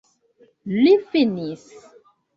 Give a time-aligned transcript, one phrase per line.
[0.77, 1.69] Li finis!